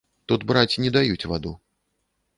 [0.31, 1.53] Тут браць не даюць ваду.